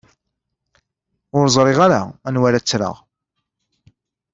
[1.37, 2.95] Ur ẓriɣ ara anwa ara ttreɣ.